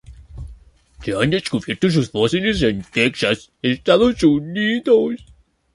[1.05, 5.17] Se han descubierto sus fósiles en Texas, Estados Unidos.